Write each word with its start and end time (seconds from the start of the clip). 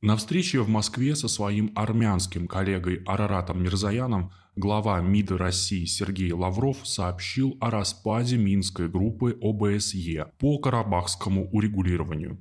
На 0.00 0.16
встрече 0.16 0.60
в 0.60 0.68
Москве 0.68 1.16
со 1.16 1.26
своим 1.26 1.72
армянским 1.74 2.46
коллегой 2.46 3.02
Араратом 3.04 3.60
Мирзаяном 3.64 4.30
глава 4.54 5.00
МИД 5.00 5.32
России 5.32 5.86
Сергей 5.86 6.30
Лавров 6.30 6.86
сообщил 6.86 7.56
о 7.60 7.70
распаде 7.70 8.36
Минской 8.36 8.88
группы 8.88 9.36
ОБСЕ 9.42 10.26
по 10.38 10.58
карабахскому 10.60 11.50
урегулированию. 11.50 12.38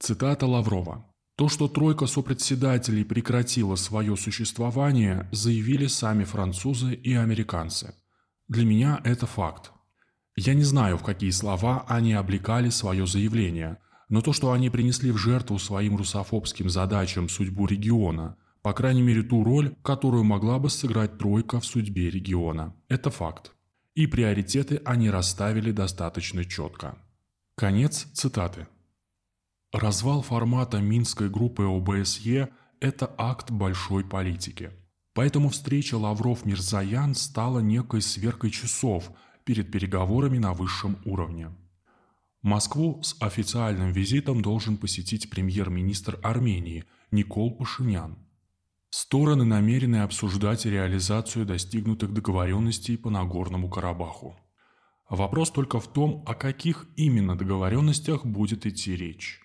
Цитата 0.00 0.46
Лаврова. 0.46 1.06
То, 1.36 1.48
что 1.48 1.66
тройка 1.66 2.04
сопредседателей 2.04 3.06
прекратила 3.06 3.74
свое 3.76 4.14
существование, 4.18 5.30
заявили 5.32 5.86
сами 5.86 6.24
французы 6.24 6.92
и 6.92 7.14
американцы. 7.14 7.94
Для 8.48 8.66
меня 8.66 9.00
это 9.04 9.26
факт. 9.26 9.72
Я 10.36 10.52
не 10.52 10.64
знаю, 10.64 10.98
в 10.98 11.04
какие 11.04 11.30
слова 11.30 11.86
они 11.88 12.12
облекали 12.12 12.68
свое 12.68 13.06
заявление– 13.06 13.78
но 14.10 14.20
то, 14.20 14.32
что 14.32 14.52
они 14.52 14.68
принесли 14.70 15.12
в 15.12 15.16
жертву 15.16 15.58
своим 15.58 15.96
русофобским 15.96 16.68
задачам 16.68 17.28
судьбу 17.28 17.66
региона, 17.66 18.36
по 18.60 18.72
крайней 18.72 19.02
мере 19.02 19.22
ту 19.22 19.42
роль, 19.44 19.74
которую 19.82 20.24
могла 20.24 20.58
бы 20.58 20.68
сыграть 20.68 21.16
тройка 21.16 21.60
в 21.60 21.64
судьбе 21.64 22.10
региона, 22.10 22.74
это 22.88 23.10
факт. 23.10 23.52
И 23.94 24.06
приоритеты 24.06 24.82
они 24.84 25.10
расставили 25.10 25.70
достаточно 25.70 26.44
четко. 26.44 26.98
Конец 27.54 28.08
цитаты. 28.12 28.66
Развал 29.72 30.22
формата 30.22 30.80
Минской 30.80 31.30
группы 31.30 31.62
ОБСЕ– 31.62 32.50
это 32.80 33.14
акт 33.16 33.52
большой 33.52 34.04
политики. 34.04 34.72
Поэтому 35.14 35.50
встреча 35.50 35.96
Лавров-Мирзаян 35.96 37.14
стала 37.14 37.60
некой 37.60 38.02
сверкой 38.02 38.50
часов 38.50 39.12
перед 39.44 39.70
переговорами 39.70 40.38
на 40.38 40.52
высшем 40.52 40.98
уровне. 41.04 41.50
Москву 42.42 43.02
с 43.02 43.16
официальным 43.20 43.92
визитом 43.92 44.40
должен 44.40 44.78
посетить 44.78 45.28
премьер-министр 45.28 46.18
Армении 46.22 46.86
Никол 47.10 47.54
Пашинян. 47.54 48.16
Стороны 48.88 49.44
намерены 49.44 49.96
обсуждать 49.96 50.64
реализацию 50.64 51.44
достигнутых 51.44 52.14
договоренностей 52.14 52.96
по 52.96 53.10
Нагорному 53.10 53.68
Карабаху. 53.68 54.40
Вопрос 55.10 55.50
только 55.50 55.80
в 55.80 55.92
том, 55.92 56.24
о 56.26 56.34
каких 56.34 56.86
именно 56.96 57.36
договоренностях 57.36 58.24
будет 58.24 58.64
идти 58.64 58.96
речь. 58.96 59.42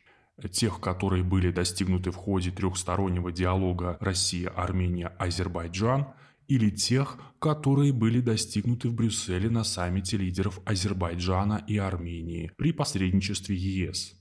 Тех, 0.52 0.80
которые 0.80 1.24
были 1.24 1.52
достигнуты 1.52 2.12
в 2.12 2.16
ходе 2.16 2.52
трехстороннего 2.52 3.30
диалога 3.32 3.98
Россия-Армения-Азербайджан– 4.00 6.08
или 6.48 6.70
тех, 6.70 7.18
которые 7.40 7.94
были 7.94 8.22
достигнуты 8.22 8.90
в 8.90 8.94
Брюсселе 8.94 9.50
на 9.50 9.64
саммите 9.64 10.18
лидеров 10.18 10.60
Азербайджана 10.66 11.64
и 11.68 11.78
Армении 11.78 12.52
при 12.58 12.72
посредничестве 12.72 13.56
ЕС. 13.56 14.14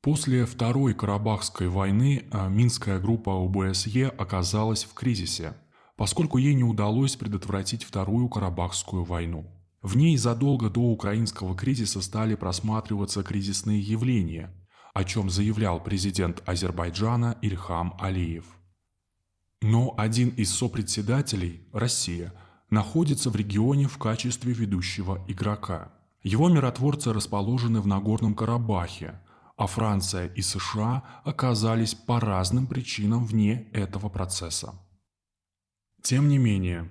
После 0.00 0.46
Второй 0.46 0.94
Карабахской 0.94 1.68
войны 1.68 2.24
а, 2.32 2.48
Минская 2.48 2.98
группа 2.98 3.30
ОБСЕ 3.30 4.08
оказалась 4.08 4.84
в 4.84 4.94
кризисе, 4.94 5.54
поскольку 5.96 6.38
ей 6.38 6.54
не 6.54 6.64
удалось 6.64 7.16
предотвратить 7.16 7.84
Вторую 7.84 8.28
Карабахскую 8.28 9.04
войну. 9.04 9.46
В 9.80 9.96
ней 9.96 10.16
задолго 10.16 10.70
до 10.70 10.80
украинского 10.80 11.56
кризиса 11.56 12.00
стали 12.00 12.34
просматриваться 12.34 13.22
кризисные 13.22 13.80
явления, 13.80 14.52
о 14.94 15.04
чем 15.04 15.30
заявлял 15.30 15.82
президент 15.82 16.42
Азербайджана 16.46 17.38
Ильхам 17.42 17.94
Алиев– 17.98 18.44
но 19.62 19.94
один 19.96 20.30
из 20.30 20.52
сопредседателей, 20.54 21.66
Россия, 21.72 22.32
находится 22.70 23.30
в 23.30 23.36
регионе 23.36 23.86
в 23.86 23.98
качестве 23.98 24.52
ведущего 24.52 25.24
игрока. 25.28 25.92
Его 26.22 26.48
миротворцы 26.48 27.12
расположены 27.12 27.80
в 27.80 27.86
Нагорном 27.86 28.34
Карабахе, 28.34 29.20
а 29.56 29.66
Франция 29.66 30.26
и 30.28 30.42
США 30.42 31.02
оказались 31.24 31.94
по 31.94 32.18
разным 32.18 32.66
причинам 32.66 33.24
вне 33.24 33.68
этого 33.72 34.08
процесса. 34.08 34.74
Тем 36.02 36.28
не 36.28 36.38
менее, 36.38 36.90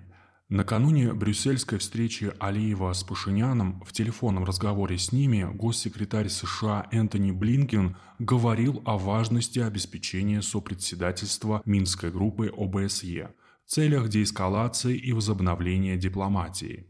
Накануне 0.52 1.13
брюссельской 1.13 1.80
встречи 1.80 2.33
Алиева 2.38 2.91
с 2.91 3.06
Пашиняном 3.06 3.81
в 3.85 3.94
телефонном 3.94 4.44
разговоре 4.44 4.97
с 4.97 5.13
ними 5.13 5.50
госсекретарь 5.50 6.28
США 6.28 6.89
Энтони 6.91 7.31
Блинкен 7.31 7.95
говорил 8.19 8.81
о 8.84 8.97
важности 8.97 9.59
обеспечения 9.59 10.41
сопредседательства 10.41 11.62
Минской 11.63 12.12
группы 12.12 12.51
ОБСЕ 12.53 13.34
в 13.66 13.69
целях 13.72 14.09
деэскалации 14.09 14.97
и 14.97 15.13
возобновления 15.13 15.95
дипломатии. 15.95 16.85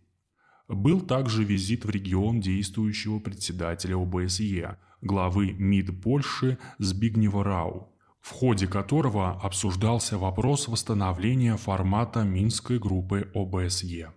Был 0.67 0.99
также 0.99 1.43
визит 1.43 1.85
в 1.85 1.91
регион 1.91 2.41
действующего 2.41 3.19
председателя 3.19 3.95
ОБСЕ, 3.95 4.79
главы 5.01 5.51
МИД 5.51 6.01
Польши 6.01 6.57
Збигнева 6.79 7.43
Рау, 7.43 7.93
в 8.21 8.29
ходе 8.31 8.67
которого 8.67 9.31
обсуждался 9.41 10.17
вопрос 10.17 10.67
восстановления 10.67 11.57
формата 11.57 12.23
Минской 12.23 12.79
группы 12.79 13.29
ОБСЕ. 13.33 14.13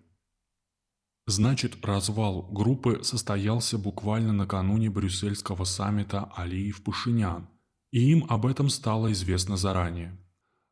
Значит, 1.27 1.85
развал 1.85 2.43
группы 2.43 3.03
состоялся 3.03 3.79
буквально 3.79 4.33
накануне 4.33 4.91
брюссельского 4.91 5.65
саммита 5.65 6.31
Алиев-Пашинян, 6.37 7.49
и 7.93 8.11
им 8.13 8.27
об 8.29 8.45
этом 8.45 8.69
стало 8.69 9.11
известно 9.13 9.57
заранее. 9.57 10.19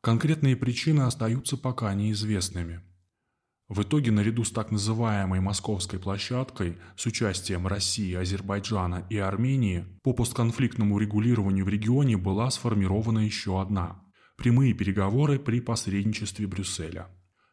Конкретные 0.02 0.56
причины 0.56 1.02
остаются 1.02 1.56
пока 1.56 1.94
неизвестными– 1.94 2.82
в 3.72 3.82
итоге, 3.82 4.10
наряду 4.10 4.44
с 4.44 4.50
так 4.50 4.70
называемой 4.70 5.40
«московской 5.40 5.98
площадкой» 5.98 6.76
с 6.94 7.06
участием 7.06 7.66
России, 7.66 8.14
Азербайджана 8.14 9.06
и 9.08 9.16
Армении, 9.16 9.86
по 10.02 10.12
постконфликтному 10.12 10.98
регулированию 10.98 11.64
в 11.64 11.70
регионе 11.70 12.18
была 12.18 12.50
сформирована 12.50 13.20
еще 13.20 13.62
одна– 13.62 14.02
прямые 14.36 14.74
переговоры 14.74 15.38
при 15.38 15.60
посредничестве 15.60 16.46
Брюсселя. 16.46 17.08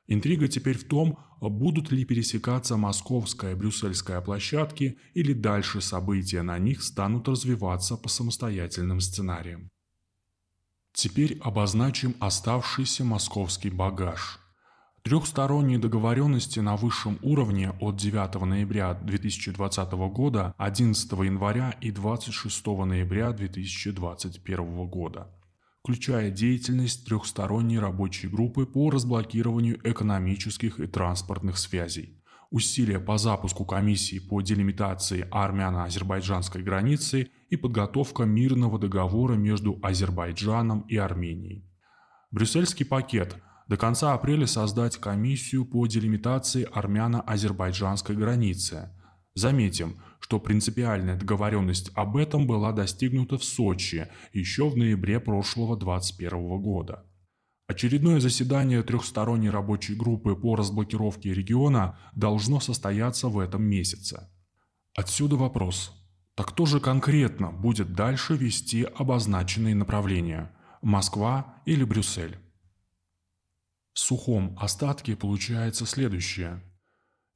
Интрига 0.07 0.50
теперь 0.50 0.78
в 0.78 0.84
том, 0.84 1.19
будут 1.40 1.90
ли 1.90 2.03
пересекаться 2.03 2.75
московская 2.75 3.53
и 3.53 3.56
брюссельская 3.56 4.19
площадки 4.19 4.97
или 5.13 5.31
дальше 5.31 5.80
события 5.80 6.41
на 6.41 6.59
них 6.59 6.84
станут 6.84 7.30
развиваться 7.30 7.96
по 7.96 8.09
самостоятельным 8.09 9.00
сценариям. 9.00 9.69
Теперь 10.91 11.38
обозначим 11.40 12.13
оставшийся 12.19 13.06
московский 13.06 13.69
багаж– 13.69 14.41
Трехсторонние 15.09 15.80
договоренности 15.80 16.59
на 16.59 16.75
высшем 16.75 17.18
уровне 17.24 17.72
от 17.80 17.96
9 17.96 18.46
ноября 18.46 18.94
2020 18.94 19.92
года, 20.14 20.53
11 20.59 21.12
января 21.14 21.72
и 21.81 21.90
26 21.90 22.68
ноября 22.68 23.31
2021 23.31 24.88
года, 24.88 25.28
включая 25.81 26.30
деятельность 26.30 27.08
трехсторонней 27.08 27.80
рабочей 27.80 28.28
группы 28.28 28.68
по 28.68 28.92
разблокированию 28.92 29.80
экономических 29.84 30.80
и 30.80 30.86
транспортных 30.86 31.58
связей, 31.58 32.22
усилия 32.52 33.00
по 33.00 33.18
запуску 33.18 33.66
комиссии 33.66 34.19
по 34.19 34.42
делимитации 34.42 35.28
армяно-азербайджанской 35.31 36.62
границы 36.62 37.31
и 37.50 37.58
подготовка 37.58 38.25
мирного 38.25 38.78
договора 38.78 39.34
между 39.34 39.80
Азербайджаном 39.81 40.81
и 40.81 40.98
Арменией. 40.98 41.66
Брюссельский 42.30 42.86
пакет– 42.86 43.36
до 43.69 43.78
конца 43.78 44.13
апреля 44.16 44.47
создать 44.47 44.97
комиссию 44.97 45.63
по 45.63 45.85
делимитации 45.85 46.68
армяно-азербайджанской 46.72 48.16
границы. 48.16 48.90
Заметим, 49.35 50.02
что 50.19 50.40
принципиальная 50.40 51.16
договоренность 51.16 51.91
об 51.94 52.18
этом 52.18 52.47
была 52.47 52.72
достигнута 52.72 53.38
в 53.38 53.44
Сочи 53.44 54.07
еще 54.34 54.69
в 54.69 54.75
ноябре 54.75 55.19
прошлого 55.19 55.78
2021 55.78 56.62
года. 56.62 57.06
Очередное 57.68 58.19
заседание 58.19 58.81
трехсторонней 58.81 59.52
рабочей 59.52 59.94
группы 59.94 60.36
по 60.36 60.56
разблокировке 60.56 61.31
региона 61.31 62.00
должно 62.16 62.59
состояться 62.59 63.28
в 63.28 63.38
этом 63.38 63.62
месяце. 63.62 64.28
Отсюда 64.96 65.36
вопрос. 65.36 65.94
Так 66.34 66.47
кто 66.47 66.66
же 66.66 66.80
конкретно 66.80 67.51
будет 67.51 67.94
дальше 67.94 68.36
вести 68.36 68.84
обозначенные 68.84 69.75
направления– 69.75 70.51
Москва 70.81 71.62
или 71.66 71.83
Брюссель? 71.83 72.49
Сухом 73.94 74.57
остатке 74.59 75.15
получается 75.15 75.86
следующее. 75.86 76.62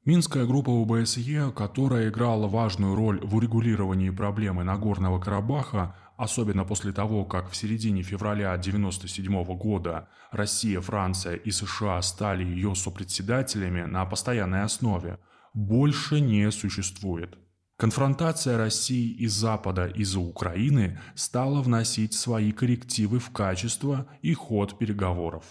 Минская 0.05 0.45
группа 0.45 0.69
ОБСЕ, 0.69 1.51
которая 1.55 2.09
играла 2.09 2.47
важную 2.47 2.94
роль 2.94 3.19
в 3.21 3.35
урегулировании 3.35 4.09
проблемы 4.09 4.63
Нагорного 4.63 5.19
Карабаха, 5.19 5.95
особенно 6.17 6.65
после 6.65 6.91
того, 6.91 7.23
как 7.23 7.50
в 7.50 7.55
середине 7.55 8.03
февраля 8.03 8.51
1997 8.51 9.44
года 9.57 10.09
Россия, 10.31 10.81
Франция 10.81 11.35
и 11.35 11.51
США 11.51 12.01
стали 12.01 12.44
ее 12.44 12.75
сопредседателями 12.75 13.83
на 13.83 14.06
постоянной 14.06 14.63
основе, 14.63 15.19
больше 15.53 16.19
не 16.19 16.51
существует. 16.51 17.38
Конфронтация 17.77 18.57
России 18.57 19.11
и 19.11 19.27
Запада 19.27 19.88
из-за 19.88 20.19
Украины 20.19 20.99
стала 21.15 21.61
вносить 21.61 22.13
свои 22.13 22.51
коррективы 22.51 23.19
в 23.19 23.31
качество 23.31 24.07
и 24.21 24.33
ход 24.33 24.77
переговоров. 24.77 25.44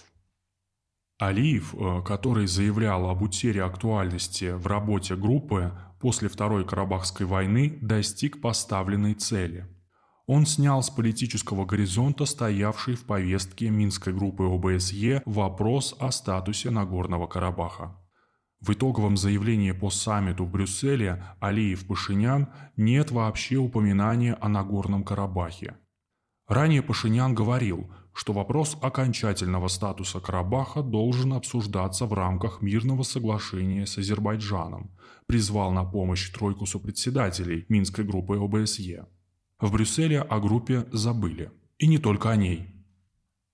Алиев, 1.26 1.74
э, 1.74 2.02
который 2.04 2.46
заявлял 2.46 3.08
об 3.08 3.22
утере 3.22 3.62
актуальности 3.62 4.52
в 4.52 4.66
работе 4.66 5.14
группы 5.14 5.72
после 6.00 6.28
Второй 6.28 6.66
Карабахской 6.66 7.26
войны, 7.26 7.78
достиг 7.80 8.40
поставленной 8.40 9.14
цели. 9.14 9.66
Он 10.26 10.46
снял 10.46 10.82
с 10.82 10.90
политического 10.90 11.64
горизонта 11.64 12.24
стоявший 12.24 12.94
в 12.94 13.06
повестке 13.06 13.70
Минской 13.70 14.12
группы 14.12 14.44
ОБСЕ 14.44 15.22
вопрос 15.24 15.94
о 15.98 16.10
статусе 16.10 16.70
Нагорного 16.70 17.26
Карабаха. 17.26 17.96
В 18.60 18.72
итоговом 18.72 19.16
заявлении 19.16 19.72
по 19.72 19.90
саммиту 19.90 20.44
в 20.44 20.50
Брюсселе 20.50 21.24
Алиев-Пашинян 21.40 22.48
нет 22.76 23.10
вообще 23.10 23.56
упоминания 23.56 24.34
о 24.40 24.48
Нагорном 24.48 25.02
Карабахе. 25.02 25.76
Ранее 26.46 26.82
Пашинян 26.82 27.34
говорил, 27.34 27.92
что 28.14 28.32
вопрос 28.32 28.76
окончательного 28.80 29.68
статуса 29.68 30.20
Карабаха 30.20 30.82
должен 30.82 31.32
обсуждаться 31.32 32.06
в 32.06 32.12
рамках 32.12 32.62
мирного 32.62 33.02
соглашения 33.02 33.86
с 33.86 33.98
Азербайджаном, 33.98 34.90
призвал 35.26 35.72
на 35.72 35.84
помощь 35.84 36.30
тройку 36.30 36.66
сопредседателей 36.66 37.64
Минской 37.68 38.04
группы 38.04 38.36
ОБСЕ. 38.36 39.06
В 39.60 39.72
Брюсселе 39.72 40.20
о 40.20 40.40
группе 40.40 40.86
забыли. 40.92 41.50
И 41.78 41.86
не 41.86 41.98
только 41.98 42.30
о 42.30 42.36
ней. 42.36 42.68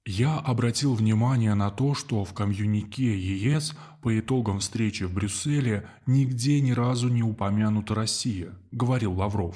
Я 0.05 0.39
обратил 0.39 0.95
внимание 0.95 1.53
на 1.53 1.71
то, 1.71 1.95
что 1.95 2.25
в 2.25 2.33
комьюнике 2.33 3.19
ЕС 3.19 3.77
по 4.01 4.19
итогам 4.19 4.59
встречи 4.61 5.05
в 5.05 5.13
Брюсселе 5.13 5.87
нигде 6.07 6.63
ни 6.63 6.73
разу 6.73 7.09
не 7.09 7.23
упомянута 7.23 7.95
Россия, 7.95 8.59
говорил 8.73 9.13
Лавров. 9.13 9.55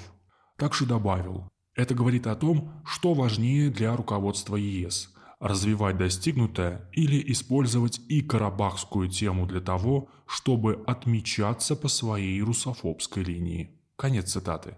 Также 0.58 0.84
добавил, 0.84 1.48
это 1.74 1.94
говорит 1.94 2.26
о 2.26 2.36
том, 2.36 2.72
что 2.84 3.14
важнее 3.14 3.70
для 3.70 3.96
руководства 3.96 4.56
ЕС– 4.56 5.12
развивать 5.40 5.96
достигнутое 5.98 6.88
или 6.92 7.32
использовать 7.32 8.00
и 8.08 8.20
карабахскую 8.20 9.08
тему 9.08 9.46
для 9.46 9.60
того, 9.60 10.08
чтобы 10.26 10.84
отмечаться 10.86 11.74
по 11.74 11.88
своей 11.88 12.40
русофобской 12.42 13.24
линии. 13.24 13.70
Конец 13.96 14.32
цитаты. 14.32 14.76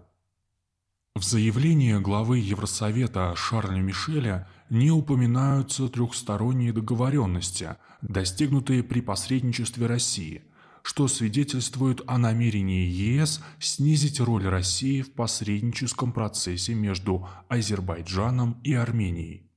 В 1.15 1.23
заявлении 1.23 1.97
главы 1.97 2.39
Евросовета 2.39 3.35
Шарля 3.35 3.79
Мишеля 3.79 4.49
не 4.69 4.91
упоминаются 4.91 5.87
трехсторонние 5.87 6.73
договоренности, 6.73 7.75
достигнутые 8.01 8.83
при 8.83 9.01
посредничестве 9.01 9.85
России– 9.85 10.43
что 10.85 11.07
свидетельствует 11.07 12.01
о 12.05 12.19
намерении 12.19 12.85
ЕС 12.87 13.41
снизить 13.59 14.19
роль 14.19 14.45
России 14.45 15.01
в 15.01 15.13
посредническом 15.13 16.13
процессе 16.13 16.75
между 16.75 17.27
Азербайджаном 17.49 18.61
и 18.63 18.75
Арменией. 18.75 19.49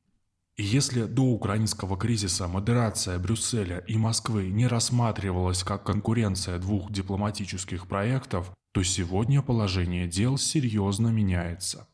Если 0.57 1.05
до 1.05 1.25
украинского 1.25 1.99
кризиса 1.99 2.49
модерация 2.49 3.19
Брюсселя 3.19 3.77
и 3.81 3.99
Москвы 3.99 4.49
не 4.49 4.67
рассматривалась 4.67 5.63
как 5.63 5.85
конкуренция 5.85 6.59
двух 6.59 6.91
дипломатических 6.91 7.89
проектов, 7.89 8.51
то 8.73 8.83
сегодня 8.83 9.43
положение 9.43 10.09
дел 10.09 10.39
серьезно 10.39 11.09
меняется. 11.09 11.87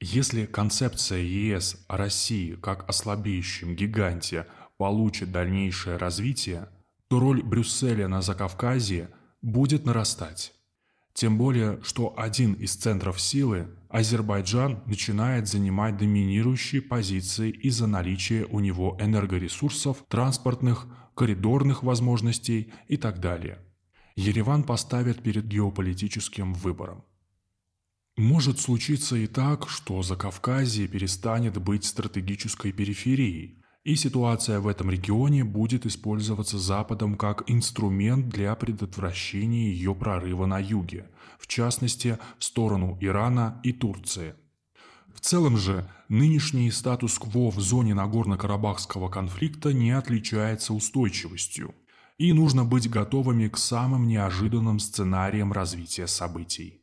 Если 0.00 0.46
концепция 0.46 1.20
ЕС 1.20 1.84
о 1.86 1.96
России 1.96 2.56
как 2.56 2.88
о 2.88 2.92
слабеющем 2.92 3.76
гиганте 3.76 4.46
получит 4.78 5.30
дальнейшее 5.30 5.96
развитие, 5.96 6.68
то 7.08 7.18
роль 7.18 7.42
Брюсселя 7.42 8.08
на 8.08 8.22
Закавказье 8.22 9.10
будет 9.42 9.86
нарастать. 9.86 10.54
Тем 11.14 11.36
более, 11.36 11.80
что 11.82 12.14
один 12.16 12.52
из 12.52 12.76
центров 12.76 13.20
силы, 13.20 13.68
Азербайджан, 13.88 14.82
начинает 14.86 15.48
занимать 15.48 15.96
доминирующие 15.96 16.80
позиции 16.80 17.50
из-за 17.50 17.86
наличия 17.86 18.46
у 18.50 18.60
него 18.60 18.96
энергоресурсов, 19.00 20.04
транспортных, 20.08 20.86
коридорных 21.16 21.82
возможностей 21.82 22.72
и 22.86 22.96
так 22.96 23.18
далее. 23.20 23.58
Ереван 24.14 24.62
поставит 24.62 25.22
перед 25.22 25.46
геополитическим 25.46 26.54
выбором. 26.54 27.04
Может 28.16 28.60
случиться 28.60 29.16
и 29.16 29.26
так, 29.26 29.68
что 29.68 30.02
Закавказье 30.02 30.88
перестанет 30.88 31.56
быть 31.58 31.84
стратегической 31.84 32.72
периферией, 32.72 33.62
и 33.88 33.96
ситуация 33.96 34.60
в 34.60 34.68
этом 34.68 34.90
регионе 34.90 35.44
будет 35.44 35.86
использоваться 35.86 36.58
Западом 36.58 37.14
как 37.14 37.44
инструмент 37.46 38.28
для 38.28 38.54
предотвращения 38.54 39.70
ее 39.70 39.94
прорыва 39.94 40.44
на 40.44 40.58
юге, 40.58 41.08
в 41.38 41.46
частности, 41.46 42.18
в 42.38 42.44
сторону 42.44 42.98
Ирана 43.00 43.58
и 43.62 43.72
Турции. 43.72 44.34
В 45.14 45.20
целом 45.20 45.56
же, 45.56 45.88
нынешний 46.10 46.70
статус-кво 46.70 47.50
в 47.50 47.60
зоне 47.60 47.94
Нагорно-Карабахского 47.94 49.08
конфликта 49.08 49.72
не 49.72 49.92
отличается 49.92 50.74
устойчивостью, 50.74 51.74
и 52.18 52.34
нужно 52.34 52.66
быть 52.66 52.90
готовыми 52.90 53.48
к 53.48 53.56
самым 53.56 54.06
неожиданным 54.06 54.80
сценариям 54.80 55.50
развития 55.50 56.08
событий. 56.08 56.82